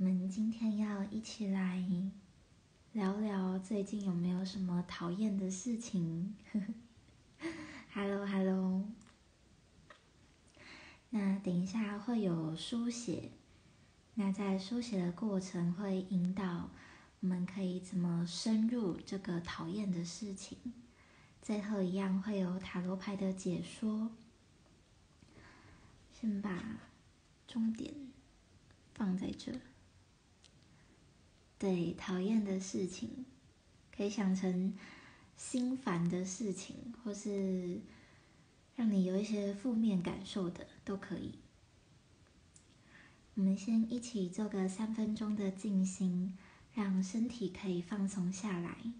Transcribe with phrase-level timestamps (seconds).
[0.00, 1.84] 我们今天要一起来
[2.92, 6.36] 聊聊最近有没有什么讨厌的事情。
[7.92, 8.84] Hello，Hello。
[11.10, 13.32] 那等一下会有书写，
[14.14, 16.70] 那在书写的过程会引导
[17.18, 20.56] 我们可以怎么深入这个讨厌的事情。
[21.42, 24.12] 最后一样会有塔罗牌的解说。
[26.12, 26.78] 先把
[27.48, 27.92] 重点
[28.94, 29.58] 放在这。
[31.58, 33.24] 对，讨厌的事情，
[33.94, 34.72] 可以想成
[35.36, 37.80] 心烦的事情，或是
[38.76, 41.34] 让你有一些负面感受的，都可以。
[43.34, 46.38] 我们先一起做个三分钟的静心，
[46.74, 48.92] 让身体可以放松下来。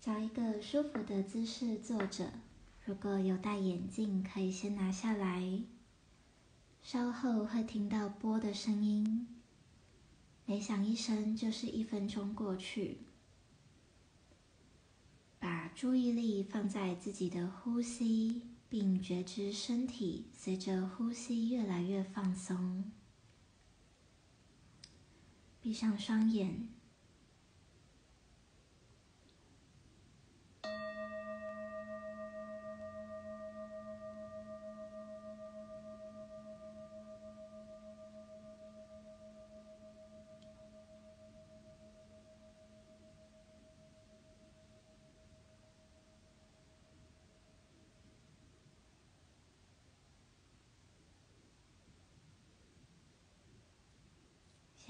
[0.00, 2.32] 找一个舒服的姿势坐着，
[2.84, 5.62] 如果有戴眼镜，可以先拿下来。
[6.82, 9.26] 稍后会听到波的声音。
[10.50, 12.98] 每响一声，就是一分钟过去。
[15.38, 22.90] 把注意力放在自己的呼吸，并觉知身体随着呼吸越来越放松。
[25.60, 26.79] 闭上双眼。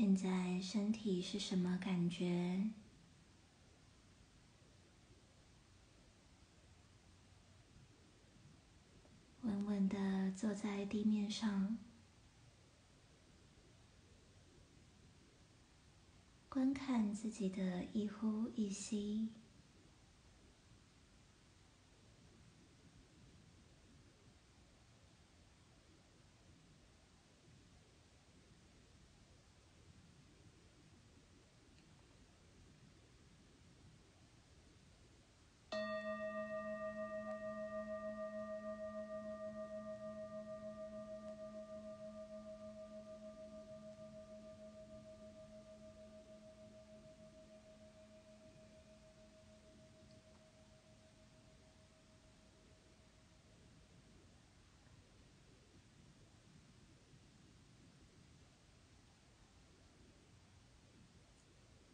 [0.01, 2.70] 现在身体是什么感觉？
[9.42, 11.77] 稳稳的坐在地面上，
[16.48, 19.29] 观看自己的一呼一吸。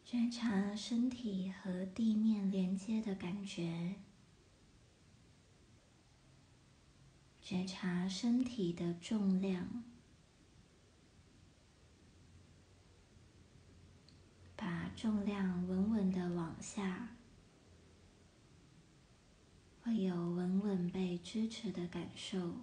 [0.09, 3.95] 觉察身体和地面连接的感觉，
[7.41, 9.83] 觉察身体的重量，
[14.55, 17.09] 把重量稳稳的往下，
[19.83, 22.53] 会有稳稳被支持的感受。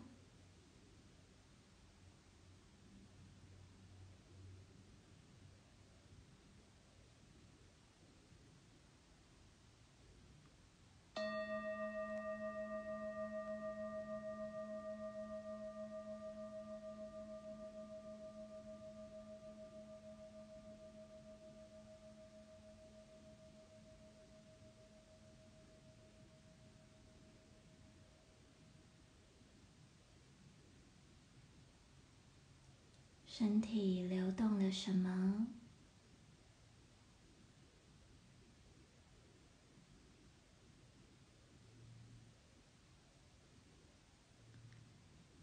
[33.45, 35.47] 身体流动了什么？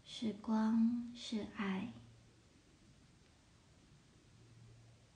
[0.04, 1.92] 是光，是爱。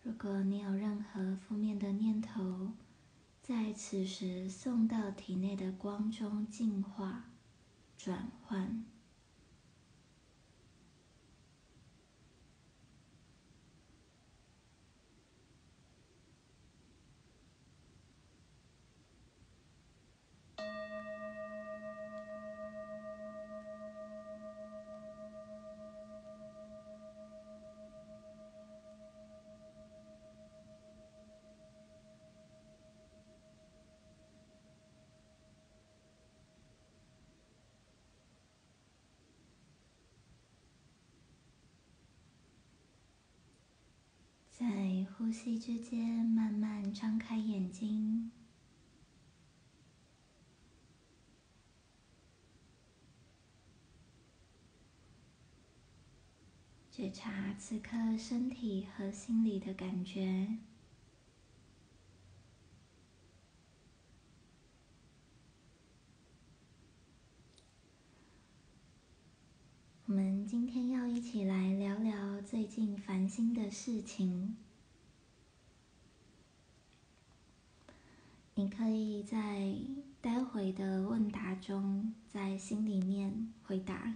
[0.05, 2.71] 如果你有任何负面的念头，
[3.43, 7.25] 在此时送到体内的光中净化、
[7.99, 8.85] 转换。
[44.59, 48.31] 在呼吸之间，慢慢张开眼睛，
[56.91, 60.59] 觉察此刻身体和心理的感觉。
[70.05, 74.66] 我们今天要一起来聊聊最近烦心的事情。
[78.59, 79.71] 你可以在
[80.23, 84.15] 待会的问答中，在心里面回答。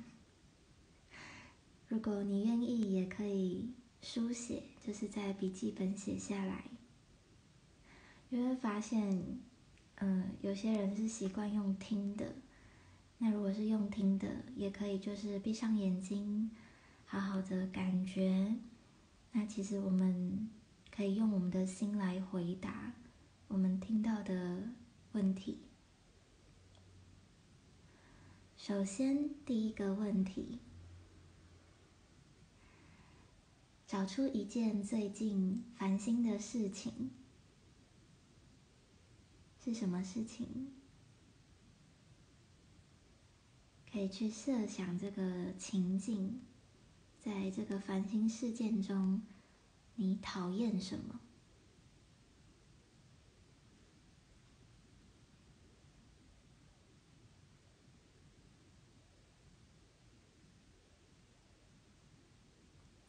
[1.88, 3.69] 如果你愿意，也可以
[4.00, 6.64] 书写，就是在笔记本写下来。
[8.31, 9.38] 你会发现，
[9.96, 12.32] 嗯，有些人是习惯用听的。
[13.19, 14.26] 那如果是用听的，
[14.56, 16.50] 也可以，就是闭上眼睛，
[17.04, 18.54] 好好的感觉。
[19.32, 20.48] 那其实我们
[20.90, 22.94] 可以用我们的心来回答
[23.50, 24.62] 我们听到的
[25.11, 25.58] 问题。
[28.56, 30.61] 首先，第一个问题，
[33.88, 37.11] 找出一件最近烦心的事情，
[39.64, 40.47] 是什么事情？
[43.91, 46.41] 可以去设想这个情境，
[47.19, 49.20] 在这个烦心事件中，
[49.97, 51.19] 你讨厌什么？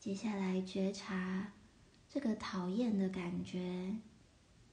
[0.01, 1.53] 接下来觉察
[2.09, 3.97] 这个讨厌的感觉，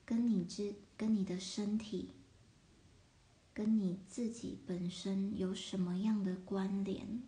[0.07, 2.15] 跟你之跟你的身体。
[3.53, 7.23] 跟你自己本身有什么样的关联？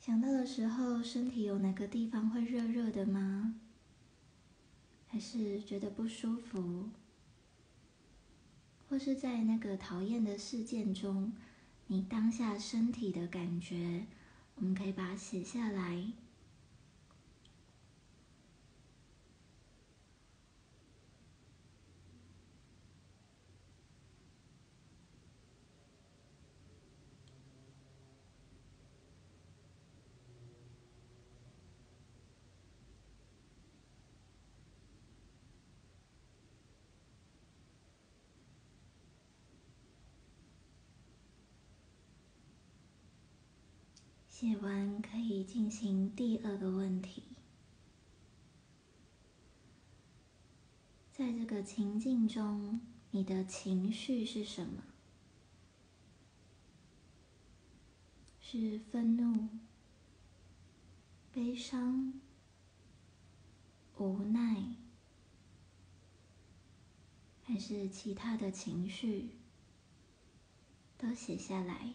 [0.00, 3.54] 想到的时候，身体有哪个地方会热热的吗？
[5.06, 6.88] 还是觉得不舒服？
[8.88, 11.32] 或是在那个讨厌的事件中，
[11.86, 14.06] 你当下身体的感觉，
[14.60, 16.27] 我们可以把它写下来。
[44.40, 47.24] 写完可以进行第二个问题，
[51.10, 52.80] 在这个情境中，
[53.10, 54.84] 你的情绪是什么？
[58.40, 59.48] 是愤怒、
[61.32, 62.20] 悲伤、
[63.96, 64.76] 无奈，
[67.42, 69.30] 还是其他的情绪？
[70.96, 71.94] 都写下来。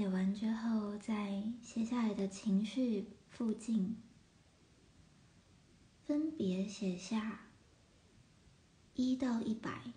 [0.00, 3.98] 写完之后，在写下来的情绪附近，
[6.02, 7.42] 分别写下
[8.94, 9.92] 一到一百，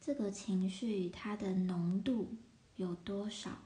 [0.00, 2.36] 这个情绪它的浓度
[2.76, 3.58] 有多少？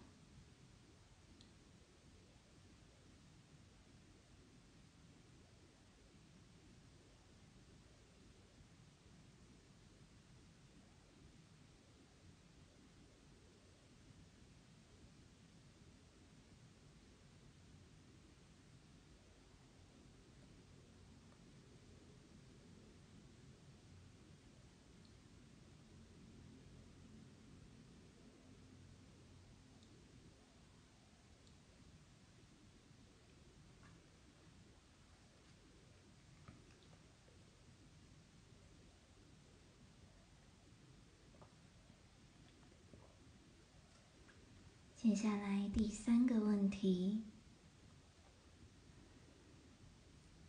[45.03, 47.25] 接下来第三个问题，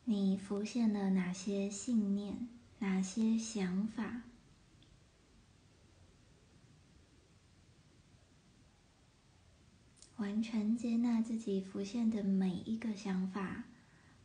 [0.05, 2.47] 你浮现了哪些信念？
[2.77, 4.21] 哪些想法？
[10.17, 13.63] 完全接纳自己浮现的每一个想法，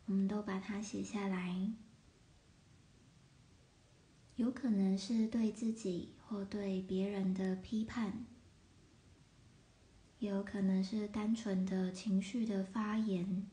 [0.04, 1.72] 我们都把它写下来。
[4.36, 8.26] 有可能是对自己或对别人的批判，
[10.18, 13.46] 也有可能是单纯的情绪的发言，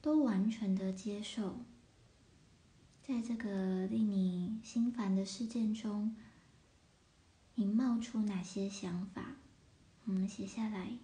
[0.00, 1.60] 都完全的接受。
[3.02, 6.16] 在这个令你心烦的事件中，
[7.56, 9.36] 你冒出哪些想法？
[10.04, 10.98] 我们写下来。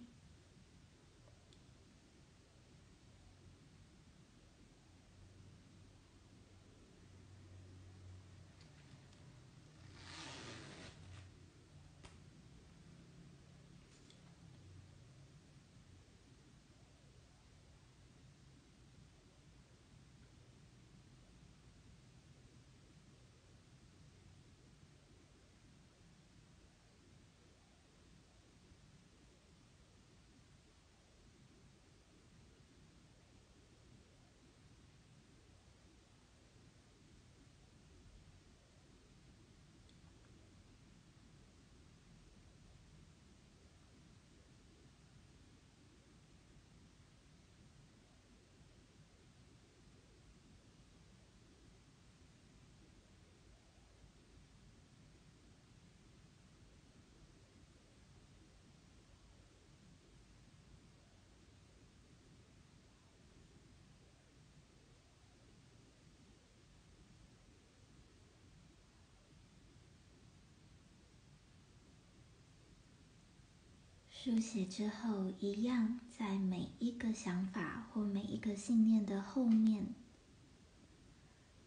[74.23, 79.95] 书写之后，一样在每一个想法或每一个信念的后面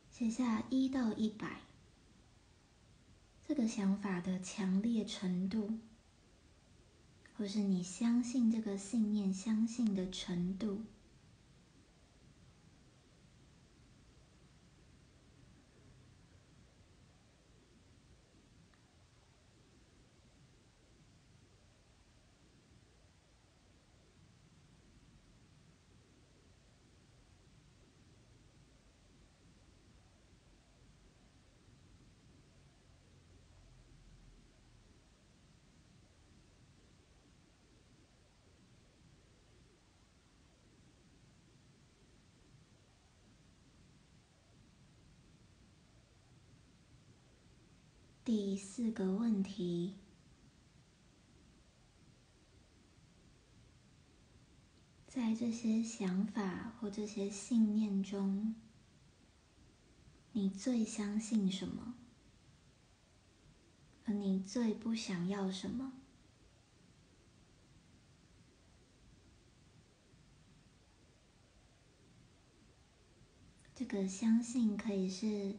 [0.09, 1.63] 写下一到一百，
[3.45, 5.81] 这个想法的强烈程度，
[7.37, 10.85] 或是你相信这个信念相信的程度。
[48.25, 49.97] 第四个问题，
[55.07, 58.55] 在这些想法或这些信念中，
[60.33, 61.97] 你最相信什么？
[64.07, 65.93] 而你最不想要什么？
[73.75, 75.57] 这个相信可以是。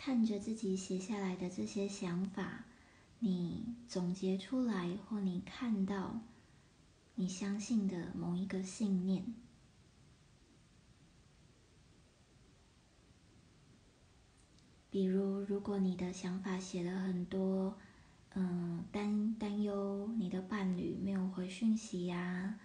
[0.00, 2.64] 看着自己写下来的这些想法，
[3.18, 6.20] 你总结出来，或你看到
[7.16, 9.34] 你相信的某一个信念。
[14.88, 17.76] 比如，如果你的想法写了很多，
[18.34, 22.60] 嗯，担担忧你的伴侣没有回讯息呀，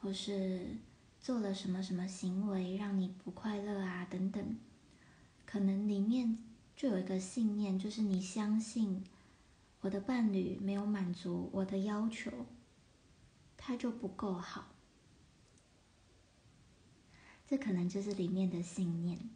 [0.00, 0.76] 或是
[1.20, 4.58] 做了什么什么行为让你不快乐啊，等等，
[5.46, 6.36] 可能里面。
[6.82, 9.04] 就有一个信念，就是你相信
[9.82, 12.28] 我的伴侣没有满足我的要求，
[13.56, 14.66] 他就不够好。
[17.46, 19.30] 这可能就是里面的信念。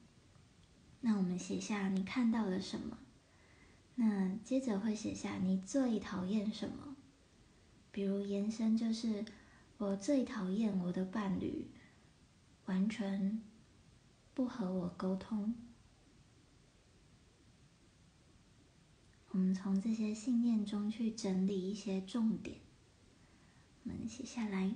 [1.02, 2.98] 那我们写下你看到了什么？
[3.94, 6.96] 那接着会写下你最讨厌什么？
[7.92, 9.24] 比如延伸就是
[9.78, 11.68] 我最讨厌我的伴侣
[12.64, 13.40] 完全
[14.34, 15.54] 不和我沟通。
[19.36, 22.56] 我们从这些信念中去整理一些重点，
[23.82, 24.74] 我们写下来。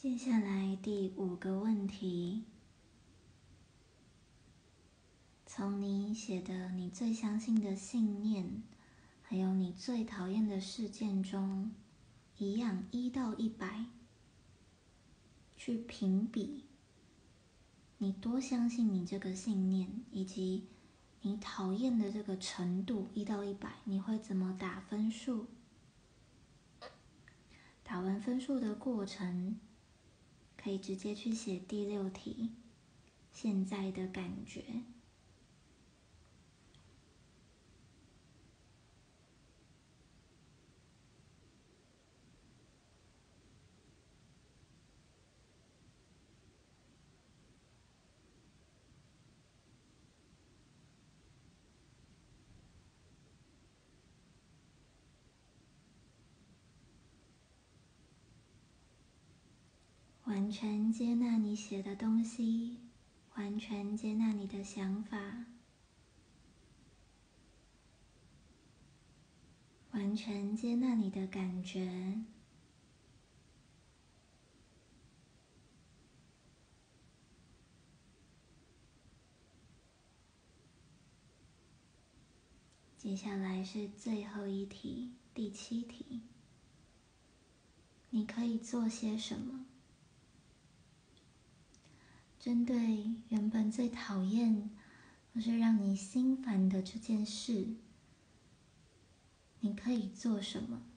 [0.00, 2.44] 接下来第五个问题，
[5.44, 8.62] 从你写的你最相信的信念，
[9.22, 11.72] 还有你最讨厌的事件中，
[12.36, 13.86] 一样一到一百，
[15.56, 16.66] 去评比，
[17.96, 20.68] 你多相信你这个信念，以及
[21.22, 25.48] 你讨厌的这个程度，一到一百，你会怎么打分数？
[27.82, 29.58] 打完分数的过程。
[30.68, 32.50] 可以直接去写第六题，
[33.32, 34.62] 现在的感觉。
[60.48, 62.78] 完全接纳你写的东西，
[63.34, 65.44] 完全接纳你的想法，
[69.90, 72.22] 完全接纳你的感觉。
[82.96, 86.22] 接下来是最后一题，第七题，
[88.08, 89.66] 你可以做些什么？
[92.48, 94.70] 针对原本最讨厌
[95.34, 97.74] 或是让你心烦的这件事，
[99.60, 100.87] 你可以做什么？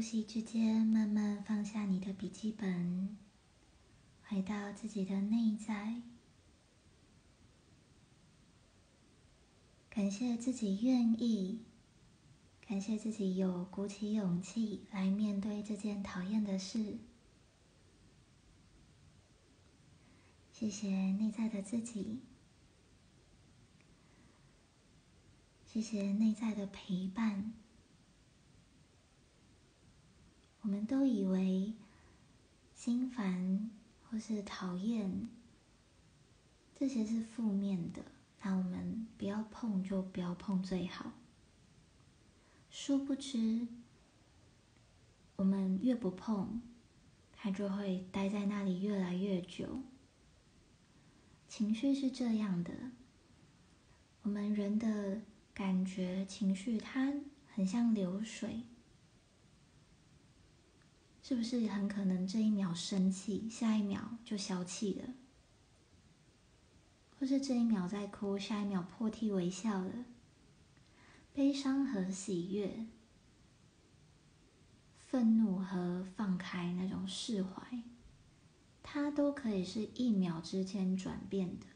[0.00, 3.18] 呼吸之间，慢慢放下你的笔记本，
[4.22, 6.00] 回到自己的内在。
[9.90, 11.66] 感谢自己愿意，
[12.66, 16.96] 感谢自己有鼓起勇气来面对这件讨厌的事。
[20.50, 22.22] 谢谢内在的自己，
[25.66, 27.52] 谢谢内在的陪伴。
[30.62, 31.72] 我们都以为
[32.74, 33.70] 心烦
[34.02, 35.28] 或是讨厌
[36.74, 38.02] 这些是负面的，
[38.42, 41.12] 那我们不要碰就不要碰最好。
[42.70, 43.66] 殊不知，
[45.36, 46.60] 我们越不碰，
[47.32, 49.82] 它就会待在那里越来越久。
[51.48, 52.72] 情绪是这样的，
[54.22, 55.20] 我们人的
[55.52, 57.12] 感觉、情绪，它
[57.48, 58.62] 很像流水。
[61.30, 65.14] 是不是很可能这一秒生气，下一秒就消气了？
[67.16, 70.06] 或是这一秒在哭，下一秒破涕为笑了？
[71.32, 72.84] 悲伤和喜悦，
[74.98, 77.80] 愤怒和放开那种释怀，
[78.82, 81.66] 它都可以是一秒之间转变的。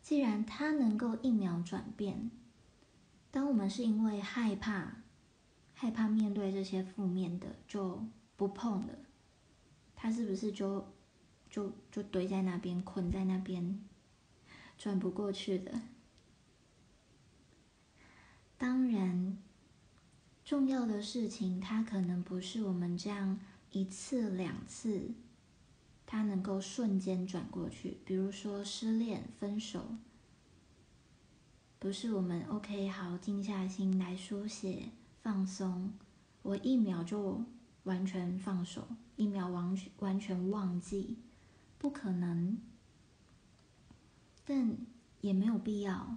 [0.00, 2.30] 既然它能够一秒转变，
[3.30, 4.99] 当我们是因为害怕。
[5.80, 8.04] 害怕面对这些负面的，就
[8.36, 8.98] 不碰了。
[9.96, 10.86] 他是不是就
[11.48, 13.82] 就就堆在那边，困在那边，
[14.76, 15.80] 转不过去的？
[18.58, 19.38] 当然，
[20.44, 23.40] 重要的事情，它可能不是我们这样
[23.70, 25.14] 一次两次，
[26.04, 27.96] 它能够瞬间转过去。
[28.04, 29.96] 比如说失恋、分手，
[31.78, 34.90] 不是我们 OK 好静下心来书写。
[35.22, 35.92] 放松，
[36.42, 37.44] 我一秒就
[37.84, 41.18] 完全放手，一秒完全完全忘记，
[41.78, 42.58] 不可能，
[44.44, 44.76] 但
[45.20, 46.16] 也没有必要，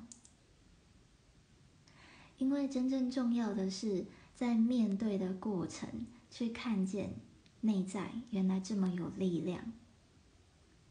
[2.38, 7.16] 因为真正重要的是在面对的过程，去看见
[7.62, 9.74] 内在原来这么有力量，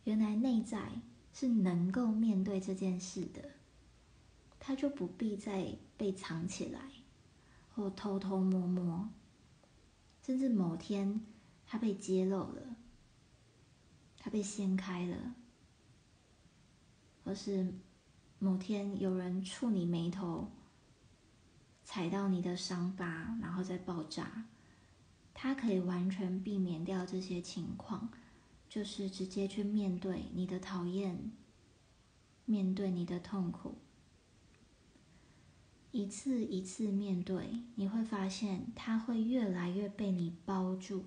[0.05, 1.01] 原来内在
[1.33, 3.53] 是能够面对这件事的，
[4.61, 6.91] 他就不必再被藏起来。
[7.75, 9.09] 或偷偷摸摸，
[10.23, 11.21] 甚至某天
[11.67, 12.77] 他被揭露了，
[14.19, 15.35] 他被掀开了，
[17.25, 17.75] 或是
[18.39, 20.51] 某天有人触你眉头，
[21.85, 24.47] 踩到你的伤疤，然后再爆炸。
[25.35, 28.11] 他可以完全避免掉这些情况，
[28.69, 31.33] 就是直接去面对你的讨厌，
[32.45, 33.79] 面对你的痛苦，
[35.92, 41.05] 一次一次面对，你会发现它会越来越被你包住，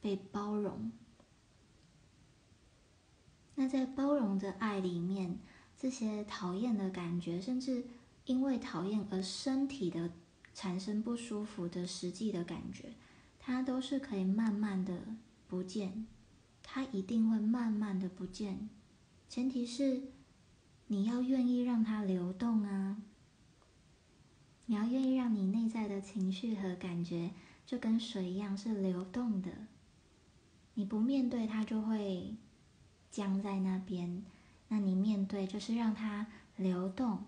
[0.00, 0.92] 被包容。
[3.54, 5.40] 那在包容的爱里面，
[5.74, 7.86] 这些讨厌的感觉，甚至
[8.26, 10.10] 因为讨厌而身体的
[10.52, 12.92] 产生不舒服的实际的感觉，
[13.38, 15.00] 它都是可以慢慢的
[15.48, 16.06] 不见，
[16.62, 18.68] 它一定会慢慢的不见，
[19.30, 20.02] 前提是
[20.88, 22.98] 你要愿意让它流动啊，
[24.66, 27.30] 你要愿意让你内在的情绪和感觉
[27.64, 29.50] 就跟水一样是流动的，
[30.74, 32.36] 你不面对它就会。
[33.08, 34.26] 僵在那边，
[34.68, 36.26] 那你面对就是让它
[36.56, 37.24] 流动，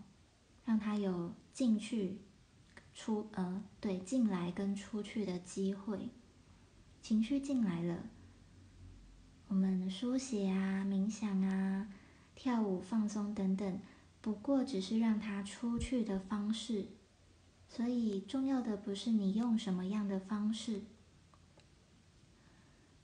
[0.66, 2.18] 让它有进去、
[2.92, 6.11] 出呃，对，进来跟出去的机会。
[7.01, 8.11] 情绪进来了，
[9.46, 11.88] 我们书写啊、冥想啊、
[12.35, 13.81] 跳舞、放松等等，
[14.20, 16.88] 不过只是让它出去的方式。
[17.68, 20.83] 所以重要的不是你用什么样的方式，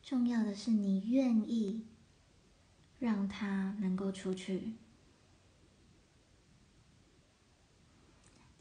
[0.02, 1.86] 重要的是你愿意。
[3.00, 4.72] 让它能够出去。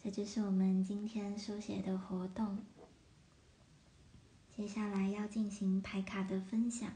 [0.03, 2.57] 这就是我们今天书写的活动。
[4.53, 6.91] 接下来要进行牌卡的分享。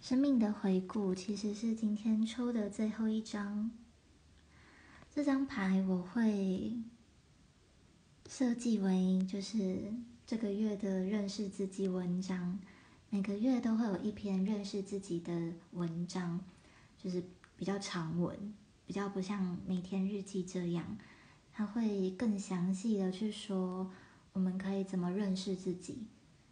[0.00, 3.70] 生命的回顾其实是今天抽的最后一张。
[5.16, 6.76] 这张牌我会
[8.28, 9.90] 设计为就是
[10.26, 12.58] 这个月的认识自己文章。
[13.08, 16.38] 每个月都会有一篇认识自己的文章，
[17.02, 17.24] 就是
[17.56, 20.98] 比较长文，比较不像每天日记这样，
[21.50, 23.90] 它会更详细的去说
[24.34, 26.08] 我们可以怎么认识自己，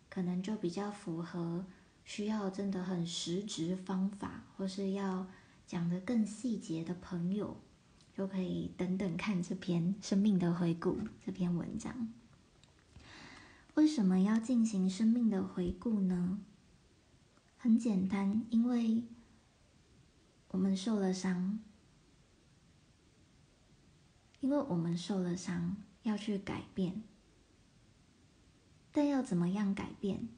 [0.09, 1.67] 可能就比较符合
[2.03, 5.27] 需要真的很实质方法，或是要
[5.67, 7.59] 讲的更细节的朋友，
[8.17, 12.13] 就可以等等看这篇生命的回顾这篇文章。
[13.75, 16.39] 为什么要进行生命的回顾呢？
[17.59, 19.03] 很简单，因为
[20.49, 21.59] 我们受了伤，
[24.41, 27.03] 因为我们受了伤，要去改变。
[28.93, 30.29] 但要怎么样改变？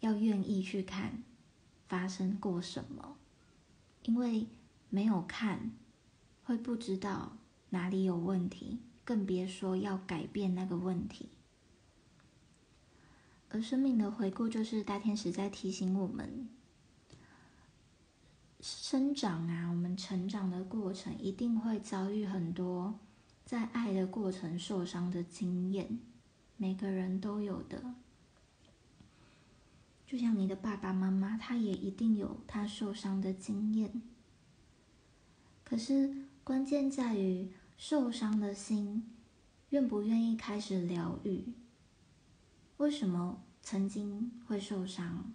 [0.00, 1.22] 要愿意去看
[1.86, 3.16] 发生过什么，
[4.02, 4.48] 因为
[4.90, 5.70] 没有看，
[6.46, 7.36] 会不知道
[7.70, 11.30] 哪里有问题，更别说要改变那个问题。
[13.48, 16.48] 而生命的回顾，就是大天使在提醒我们：
[18.60, 23.00] 生长啊，我们成长的过程一定会遭遇很多
[23.44, 25.98] 在爱的过程受伤的经验，
[26.56, 27.94] 每个人都有的。
[30.06, 34.00] 就像你的爸爸妈妈，他也一定有他受伤的经验。
[35.64, 39.10] 可是关键在于受伤的心
[39.70, 41.42] 愿不愿意开始疗愈。
[42.76, 45.32] 为什么曾经会受伤？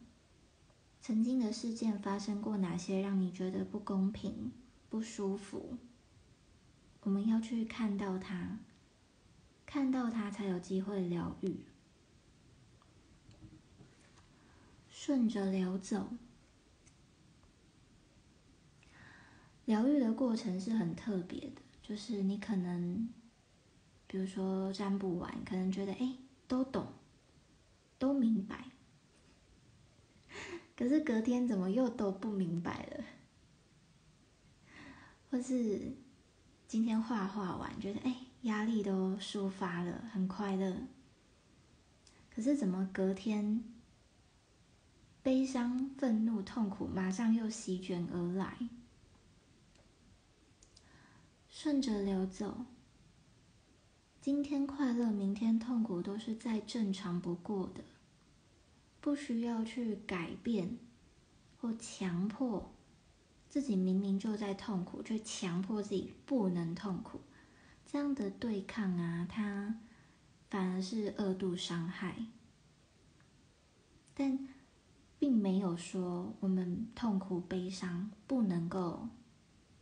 [1.02, 4.54] 曾经的事件发生过哪些让你觉得不公平、
[4.90, 5.76] 不舒服？
[7.02, 8.60] 我们要去看到它，
[9.66, 11.58] 看到它才有机会疗愈。
[14.90, 16.14] 顺着流走，
[19.66, 23.10] 疗愈的过程是很特别的，就是你可能，
[24.08, 26.16] 比如说占卜完，可能觉得哎，
[26.48, 26.88] 都懂。
[28.00, 28.66] 都明白，
[30.76, 33.04] 可是隔天怎么又都不明白了？
[35.30, 35.94] 或是
[36.68, 40.76] 今天画画完，觉得哎压力都抒发了，很快乐。
[42.34, 43.64] 可是怎么隔天
[45.22, 48.68] 悲伤、愤怒、痛苦马上又席卷而来？
[51.64, 52.66] 顺着流走。
[54.20, 57.84] 今天快乐，明天痛苦，都是再正常不过的，
[59.00, 60.80] 不需要去改变
[61.60, 62.72] 或强迫
[63.48, 63.76] 自己。
[63.76, 67.22] 明明就在痛苦，却强迫自己不能痛苦，
[67.86, 69.82] 这样的对抗啊，它
[70.50, 72.26] 反而是二度伤害。
[74.16, 74.48] 但
[75.20, 79.10] 并没有说我们痛苦、悲伤不能够，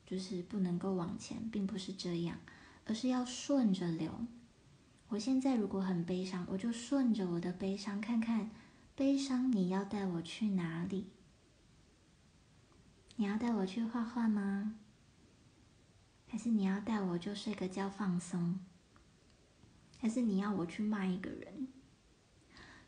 [0.10, 2.39] 就是不能够往前，并不是这样。
[2.86, 4.26] 而是要顺着流。
[5.10, 8.50] 我现在如果很悲伤，我就顺着我的悲伤，看看
[8.95, 11.12] 悲伤你要带我去哪里？
[13.17, 14.74] 你要带我去画画吗？
[16.28, 18.60] 还是你要带我就睡个觉放松？
[20.00, 21.67] 还是你要我去骂一个人？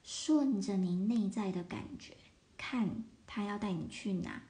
[0.02, 2.18] 顺着你内在的感觉，
[2.58, 4.42] 看他要带你去哪，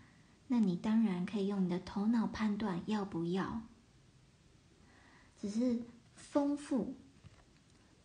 [0.51, 3.61] 那你当然可以用你的头脑判断要不要。
[5.39, 5.81] 只是
[6.13, 6.93] 丰富，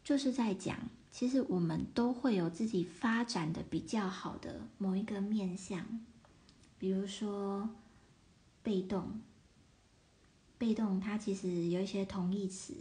[0.04, 0.78] 就是在讲，
[1.10, 5.84] 其实我们都会有自己发展的比较好的某一个面向，
[6.78, 7.68] 比如说
[8.62, 9.20] 被动。
[10.56, 12.72] 被动它其实有一些同义词，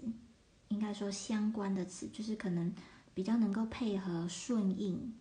[0.68, 2.72] 应该说相关的词，就是可能。
[3.16, 5.14] 比较能够配合顺应，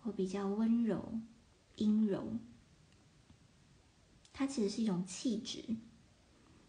[0.00, 1.12] 或比较温柔、
[1.76, 2.26] 阴柔，
[4.42, 5.62] 它其实是一种气质。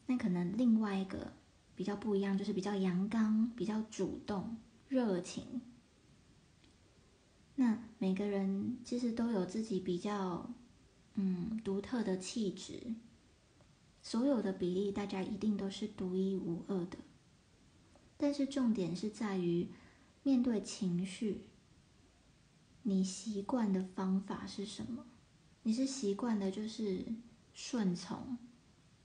[0.05, 1.33] 那可能另外一个
[1.75, 4.57] 比较不一样，就是比较阳刚、比较主动、
[4.87, 5.59] 热情。
[7.55, 10.53] 那每个人其实都有自己比较
[11.15, 12.93] 嗯独特的气质，
[14.03, 16.99] 所有的比例大家一定都是独一无二的。
[18.17, 19.67] 但是重点是在于。
[20.25, 21.41] 面对情绪，
[22.83, 25.05] 你习惯的方法是什么？
[25.63, 27.03] 你是习惯的，就是
[27.53, 28.37] 顺从，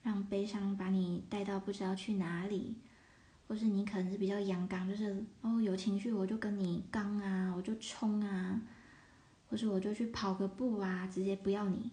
[0.02, 2.76] 让悲伤把你带到不知道去哪里，
[3.46, 8.60] 或是你可能是比较阳刚，就是哦有情绪我就跟你刚啊，我就冲啊，
[9.48, 11.90] 或是我就去跑个步啊，直接不要你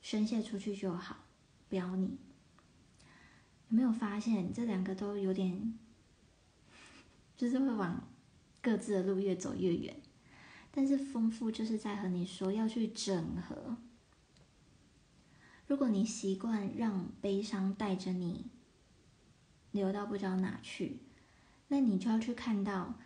[0.00, 1.24] 宣泄出去就好，
[1.68, 2.18] 不要你。
[3.68, 5.78] 有没有发现这两个都有点，
[7.36, 8.08] 就是会往。
[8.64, 10.00] 各自的路越走越远，
[10.70, 13.76] 但是丰富就是在和你说要去整合。
[15.72, 18.44] 如果你习惯让悲伤带着你
[19.70, 20.98] 流到不知道哪去，
[21.68, 22.96] 那你就要去看到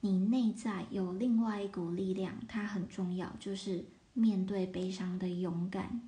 [0.00, 3.84] 你内在有另外一股力量，它很重要，就是
[4.14, 6.00] 面对悲伤的勇敢，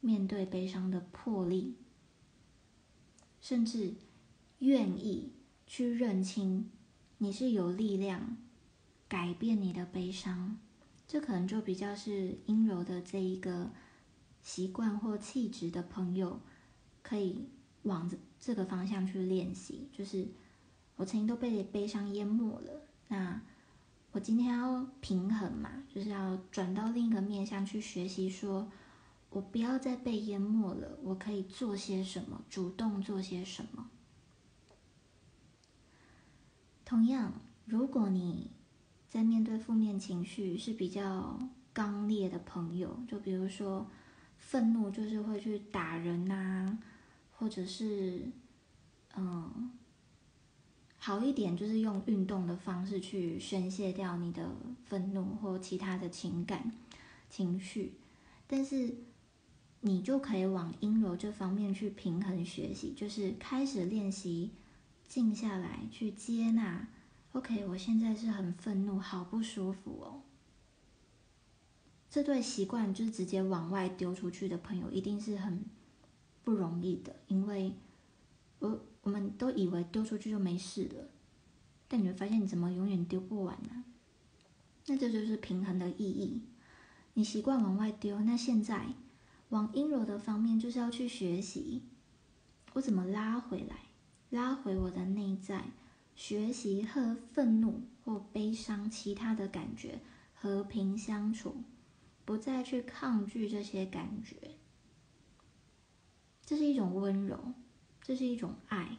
[0.00, 1.74] 面对悲伤的魄力，
[3.40, 3.96] 甚至
[4.60, 5.32] 愿意
[5.66, 6.70] 去认清。
[7.18, 8.36] 你是有力量
[9.08, 10.56] 改变你的悲伤，
[11.08, 13.72] 这可能就比较是阴柔的这一个
[14.46, 16.38] 习惯或气质的朋友，
[17.02, 17.48] 可以
[17.82, 19.88] 往这个方向去练习。
[19.92, 20.28] 就是
[20.94, 23.42] 我曾经都被悲伤淹没了，那
[24.12, 28.70] 我今天要平衡嘛，就是要转到另一个面向去学习，说
[29.30, 33.90] 我不要再被淹没了，我可以做些什么，主动做些什么。
[36.84, 37.32] 同样，
[37.64, 38.52] 如果你
[39.08, 41.36] 在面对负面情绪是比较
[41.72, 43.90] 刚烈的朋友，就比如说
[44.38, 46.78] 愤怒就是会去打人呐，
[47.32, 48.30] 或者是
[49.16, 49.70] 嗯
[50.98, 54.48] 好一点就是用运动的方式去宣泄掉你的
[54.84, 56.72] 愤怒或其他的情感
[57.30, 57.92] 情绪，
[58.46, 58.94] 但是
[59.80, 64.50] 你就可以往阴柔这方面去平衡学习，就是开始练习。
[65.08, 66.88] 静下来，去接纳。
[67.30, 70.20] OK，我现在是很愤怒，好不舒服哦。
[72.08, 75.64] 这对习惯就是直接往外丢出去的朋友，一定是很
[76.44, 77.74] 不容易的，因为
[78.58, 81.08] 我我们都以为丢出去就没事了，
[81.88, 83.84] 但你会发现你怎么永远丢不完呢？
[84.86, 86.42] 那这就是平衡的意义。
[87.14, 88.94] 你习惯往外丢，那现在
[89.48, 91.82] 往阴柔的方面，就是要去学习
[92.74, 93.76] 我怎么拉回来。
[94.30, 95.70] 拉回我的内在，
[96.16, 100.00] 学习和愤怒或悲伤其他的感觉
[100.34, 101.62] 和平相处，
[102.26, 104.36] 不再去抗拒这些感觉。
[106.44, 107.54] 这是一种温柔，
[108.02, 108.98] 这是一种爱。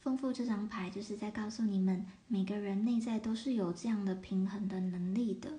[0.00, 5.58] 丰富这张牌就是在告诉你们，每个人内在都是有这样的平衡的能力的，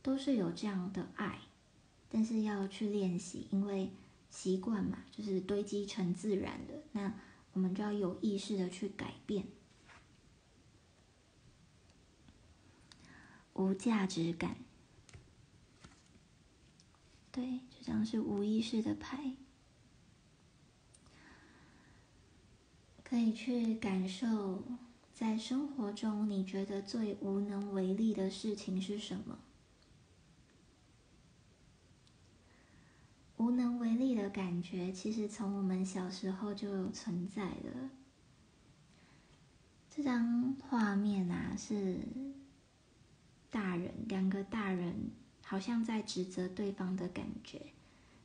[0.00, 1.40] 都是有这样的爱，
[2.08, 3.90] 但是要去练习，因为。
[4.32, 6.84] 习惯嘛，就是堆积成自然的。
[6.92, 7.12] 那
[7.52, 9.44] 我们就要有意识的去改变。
[13.60, 14.56] 无价值感，
[17.30, 19.34] 对，这张是无意识的牌，
[23.04, 24.64] 可以去感受，
[25.12, 29.38] 在生活中你觉得最无能为力的事情是什么？
[33.36, 37.90] 无能为力的感觉，其实从我们小时候就有存在了。
[39.90, 41.98] 这张画面啊，是
[43.50, 45.10] 大人两个大人
[45.42, 47.72] 好像在指责对方的感觉。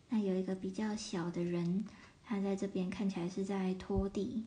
[0.09, 1.85] 那有一个比较小的人，
[2.23, 4.45] 他在这边看起来是在拖地。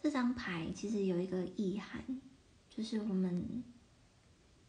[0.00, 2.20] 这张牌其实有一个意涵，
[2.70, 3.64] 就是我们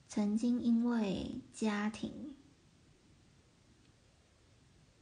[0.08, 2.34] 曾经因为家庭。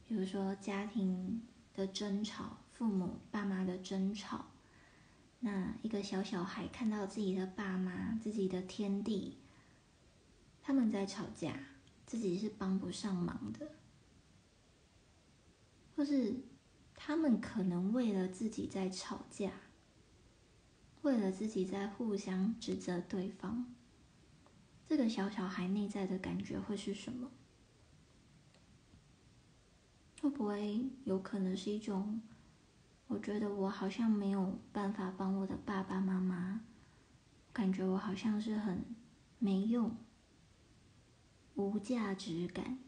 [0.06, 1.42] 比如说家庭
[1.74, 4.46] 的争吵，父母爸妈的争吵，
[5.40, 9.38] 那一个小小孩看到自己的爸妈、自己的天地，
[10.60, 11.58] 他们在吵架，
[12.04, 13.72] 自己是帮不上忙的，
[15.94, 16.34] 或是
[16.94, 19.52] 他们可能为了自己在吵架，
[21.02, 23.72] 为了自己在互相指责对方，
[24.88, 27.30] 这个小小孩内在的感觉会是什么？
[30.20, 32.20] 会不会有可能是一种？
[33.08, 36.60] 我觉得我好像没有办法帮我的爸爸妈妈，
[37.52, 38.84] 感觉我好像是很
[39.38, 39.96] 没用、
[41.56, 42.78] 无价值感。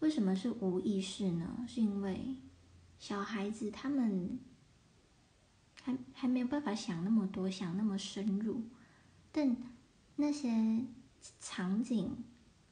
[0.00, 1.64] 为什么是无意识呢？
[1.68, 2.36] 是因为
[2.98, 4.38] 小孩子他们
[5.82, 8.64] 还还没有办法想那么多、想那么深入，
[9.30, 9.56] 但
[10.16, 10.84] 那些
[11.40, 12.24] 场景。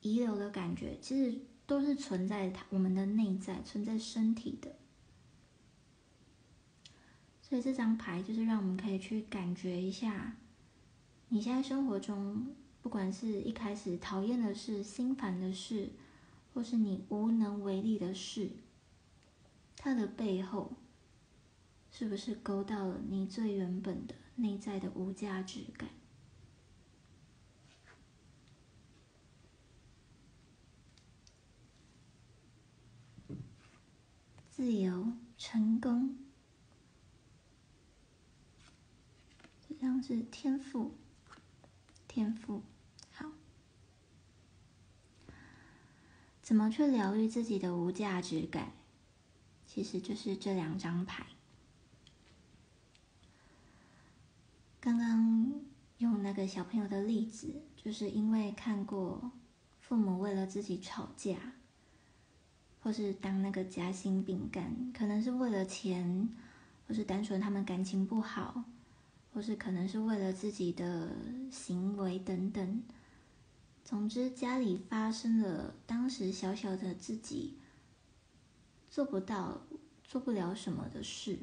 [0.07, 4.77] 遗留的感觉，其实都是存在我们的内在，存在身体的。
[7.41, 10.37] 所以这张牌就是让我们可以去感觉一下，
[11.29, 12.49] 你现在生活中，
[12.83, 15.91] 不管是一开始讨厌的事、心烦的事，
[16.53, 18.51] 或是你无能为力的事，
[19.77, 20.73] 它的背后，
[21.91, 25.89] 是不是勾到了你最原本的内在的无价值感？
[34.65, 36.17] 自由，成功，
[39.61, 40.95] 这张是天赋，
[42.09, 42.63] 天赋，
[43.13, 43.31] 好。
[46.41, 48.73] 怎么去疗愈自己的无价值感？
[49.67, 51.27] 其实就是这两张牌。
[54.81, 55.61] 刚刚
[55.99, 59.31] 用那个小朋友的例子，就是因为看过
[59.79, 61.53] 父母为了自己吵架。
[62.85, 66.29] 或是当那个夹心饼干，可能是为了钱，
[66.87, 68.63] 或是单纯他们感情不好，
[69.33, 71.11] 或是可能是为了自己的
[71.51, 72.83] 行为等等。
[73.83, 77.55] 总之，家里发生了当时小小的自己
[78.91, 79.63] 做不到、
[80.05, 81.39] 做不了什么的事，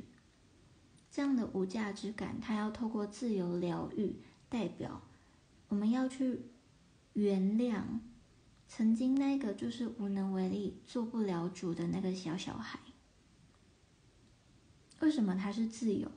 [1.09, 4.15] 这样的无价值感，它要透过自由疗愈，
[4.47, 5.01] 代表
[5.69, 6.43] 我们要去
[7.13, 7.81] 原谅。
[8.73, 12.79] 曾经那个就是无能为力、做不了主的那个小小孩，
[15.01, 16.09] 为什么他是自由？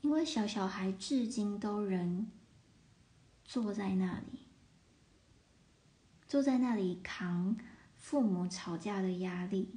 [0.00, 2.26] 因为小小孩至今都仍
[3.44, 4.46] 坐在那里，
[6.26, 7.58] 坐在那里扛
[7.98, 9.74] 父母吵架的压力，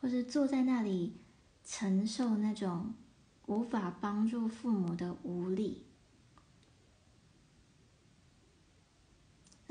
[0.00, 1.16] 或是坐在那里
[1.64, 2.94] 承受那种
[3.46, 5.83] 无法帮助父母的无力。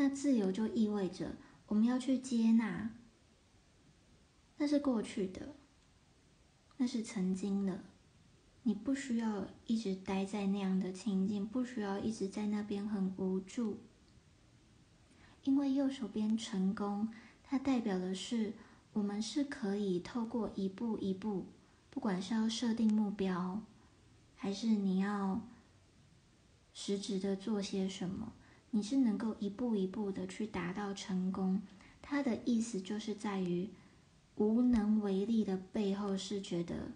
[0.04, 1.38] 那自由就意味着
[1.68, 2.89] 我们要去接纳，
[4.58, 5.56] 那是过去的，
[6.76, 7.86] 那是曾经的。
[8.63, 13.80] 你不需要一直待在那样的情境，不需要一直在那边很无助。
[15.46, 17.08] 因为右手边成功，
[17.42, 18.52] 它代表的是
[18.92, 21.46] 我们是可以透过一步一步，
[21.89, 23.62] 不管是要设定目标，
[24.36, 25.39] 还是你要
[26.74, 28.34] 实质的做些什么。
[28.76, 31.62] 你是能够一步一步的去达到成功，
[32.02, 33.70] 他的意思就是在于
[34.36, 36.92] 无能为力的背后是觉得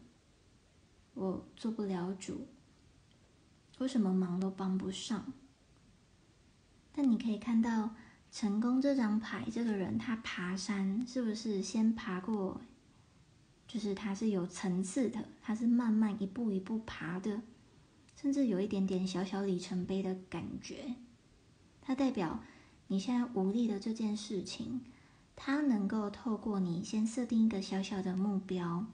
[1.13, 2.47] 我做不了主，
[3.77, 5.31] 我什么忙都帮不上？
[6.91, 7.91] 但你可以看到
[8.31, 12.59] 成功这张牌，这个人他爬山是不是先爬过？
[13.67, 17.43] 就是他是有层次的，他是慢慢一步一步爬的，
[18.19, 20.95] 甚至有一点点小小里程碑的感觉。
[21.87, 22.41] 它代表
[22.87, 24.81] 你现在无力的这件事情，
[25.37, 28.85] 它能够透过你先设定一个小小的目标，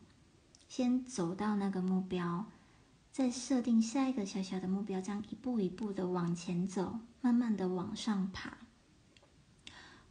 [0.70, 2.46] 先走到那个目标，
[3.12, 8.60] 再设定下一个小小的目标，这样一步一步的往前走，慢慢的往上爬。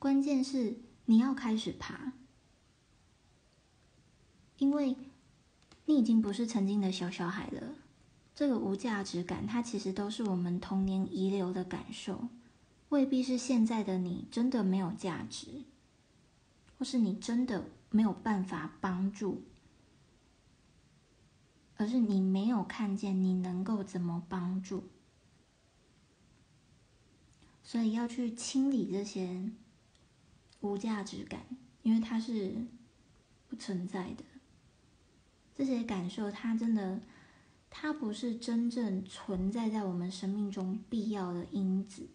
[0.01, 2.15] 关键是你要开始爬，
[4.59, 4.97] 因为
[5.85, 7.77] 你已经不是曾经的小小孩了。
[8.35, 12.27] 这个无价值感，它其实都是我们童年遗留的感受。
[12.93, 15.65] 未必是现在的你真的没有价值，
[16.79, 19.45] 或是你真的没有办法帮助，
[21.79, 24.91] 而是你没有看见你能够怎么帮助，
[27.63, 29.51] 所以要去清理这些
[30.61, 31.47] 无价值感，
[31.81, 32.67] 因为它是
[33.49, 34.23] 不存在的。
[35.55, 37.01] 这些感受，它真的，
[37.71, 42.07] 它不是真正存在在我们生命中必要的因子。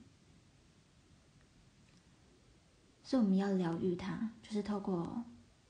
[3.08, 5.24] 所以我们要疗愈它，就是透过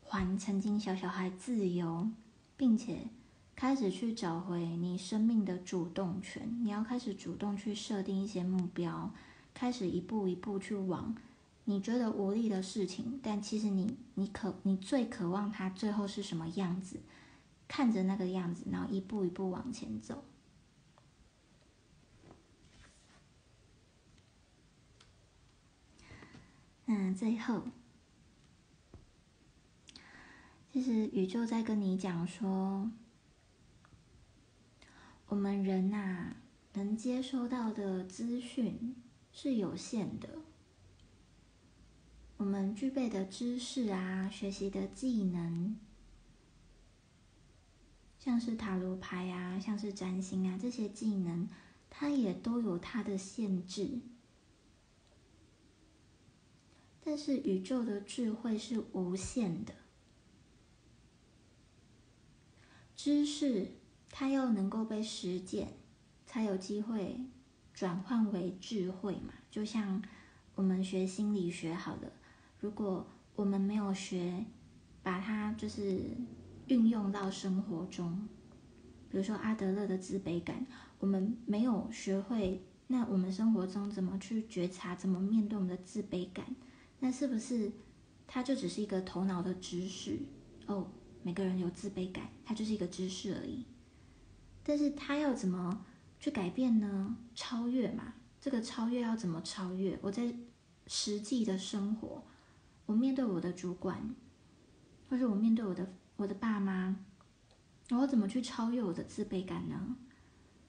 [0.03, 2.09] 还曾经小小孩自由，
[2.57, 3.09] 并且
[3.55, 6.57] 开始去找回你生命的主动权。
[6.63, 9.11] 你要开始主动去设定一些目标，
[9.53, 11.15] 开始一步一步去往
[11.65, 16.99] 你觉得无力的事情，但其实你你渴你最渴望它最后是什么样子，
[17.67, 20.23] 看着那个样子，然后一步一步往前走。
[26.89, 27.63] 那，最后，
[30.71, 32.89] 其实宇宙在跟你讲说，
[35.27, 36.37] 我们人呐，
[36.75, 38.95] 能接收到的资讯
[39.33, 40.29] 是有限的，
[42.37, 45.75] 我们具备的知识啊，学习的技能，
[48.17, 51.49] 像是塔罗牌啊，像是占星啊，这些技能，
[51.89, 53.99] 它也都有它的限制。
[57.09, 59.73] 但是宇宙的智慧是无限的，
[62.97, 63.71] 知识
[64.09, 65.69] 它要能够被实践，
[66.25, 67.21] 才有机会
[67.73, 69.33] 转换为智慧嘛。
[69.49, 70.03] 就像
[70.53, 72.11] 我们学心理学好了，
[72.59, 74.43] 如果我们没有学，
[75.01, 76.01] 把它就是
[76.67, 78.27] 运用到生活中，
[79.09, 80.67] 比如说阿德勒的自卑感，
[80.99, 86.45] 我们没有学会，那我们生活中怎么去觉察，怎么面对我们的自卑感？
[86.99, 87.71] 那是不是，
[88.25, 90.19] 它就只是一个头脑的知识
[90.65, 90.87] 哦？
[91.23, 93.65] 每个人有自卑感，它就是一个知识而已。
[94.63, 95.85] 但是它要怎么
[96.19, 97.17] 去改变呢？
[97.35, 99.97] 超越嘛，这个超越要怎么超越？
[100.01, 100.33] 我在
[100.87, 102.23] 实际的生活，
[102.85, 104.15] 我面对我的主管，
[105.09, 106.95] 或者我面对我的我的爸妈，
[107.91, 109.95] 我怎么去超越我的自卑感呢？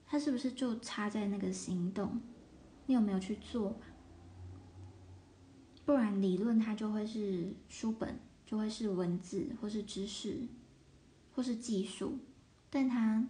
[0.06, 2.20] 它是不是就差在那个行动？
[2.86, 3.78] 你有没有去做？
[5.88, 10.46] 不然，理论它就会是书本，就会是文字，或是知识，
[11.34, 12.18] 或是技术，
[12.68, 13.26] 但它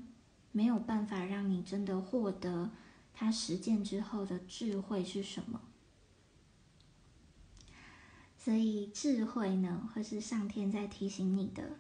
[0.51, 2.73] 没有办法让你真的获得
[3.15, 5.61] 它实践之后的智慧是什么。
[8.37, 11.77] 所以，智慧呢，会是上天在提醒你的。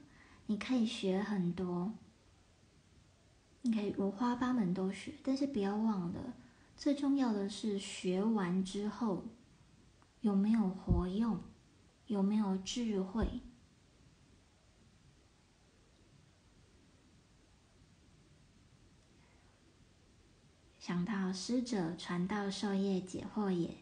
[0.46, 1.92] 你可以学很多，
[3.62, 6.34] 你可以五花八门都学，但是不要忘了，
[6.76, 9.24] 最重要的是学完之后。
[10.28, 11.40] 有没有活用？
[12.06, 13.40] 有没有智慧？
[20.78, 23.78] 想到师者，传道授业解惑也。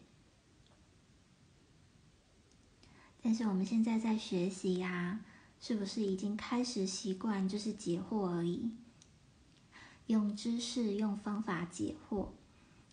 [3.21, 5.19] 但是我们现在在学习呀，
[5.59, 8.71] 是不是已经开始习惯就是解惑而已？
[10.05, 12.29] 用知识、用方法解惑，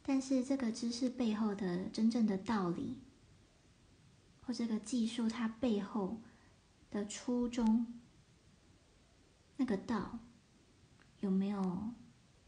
[0.02, 2.96] 但是这个知识背后的真正的道理。
[4.47, 6.20] 或这个技术，它背后
[6.90, 7.86] 的初衷，
[9.57, 10.18] 那个道
[11.20, 11.90] 有没有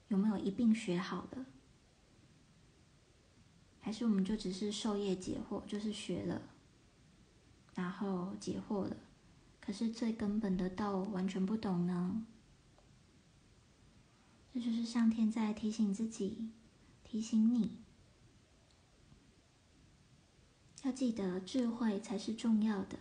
[0.08, 1.46] 有没有一并学好的？
[3.80, 6.42] 还是我们就只是授业解惑，就是学了，
[7.74, 8.96] 然后解惑了，
[9.60, 12.26] 可是最根本的道完全不懂呢？
[14.52, 16.50] 这就是上天在提醒自己，
[17.04, 17.85] 提醒你。
[20.86, 22.96] 要记得，智慧才是重要的。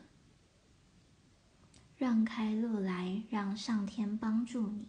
[1.96, 4.88] 让开路来，让上天帮助你。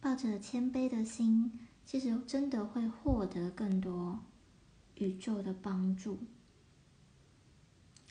[0.00, 4.20] 抱着谦卑的心，其实真的会获得更多
[4.94, 6.20] 宇宙的帮助。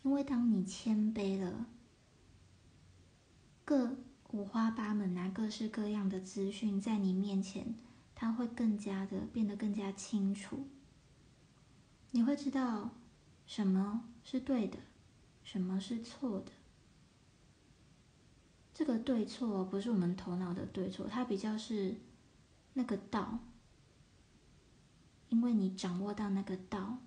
[0.03, 1.67] 因为当你谦卑了，
[3.63, 3.95] 各
[4.31, 7.75] 五花八门啊，各式各样的资讯在你面前，
[8.13, 10.67] 它会更加的变得更加清楚。
[12.11, 12.91] 你会知道
[13.45, 14.79] 什么是对的，
[15.43, 16.51] 什么是错的。
[18.73, 21.95] 这个对错不是我们头脑的对错，它比较是
[22.73, 23.39] 那个道。
[25.29, 26.97] 因为你掌握到那个道，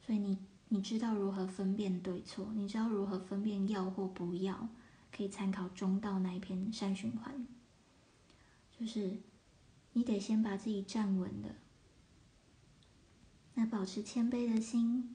[0.00, 0.38] 所以你
[0.68, 4.68] 你知道如何分辨对错，你知道如何分辨要或不要，
[5.14, 7.46] 可以参考中道那一篇善循环。
[8.78, 9.18] 就是
[9.92, 11.48] 你得先把自己站稳了。
[13.54, 15.14] 那保持谦卑的心，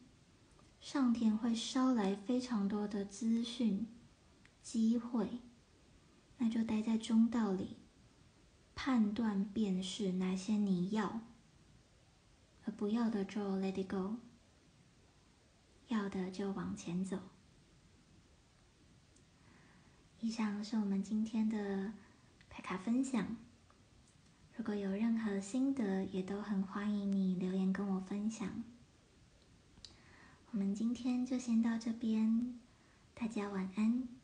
[0.79, 3.87] 上天会捎来非常多的资讯、
[4.61, 5.39] 机会，
[6.37, 7.77] 那就待在中道里，
[8.75, 11.21] 判断辨识哪些你要，
[12.65, 14.17] 而不要的就 let it go，
[15.87, 17.17] 要的就往前走。
[20.19, 21.93] 以上是我们今天的
[22.49, 23.35] 牌卡分享。
[24.57, 28.63] 如果有任何心得，也都很欢迎你留言跟我分享。
[30.49, 32.59] 我们今天就先到这边，
[33.13, 34.16] 大家晚安。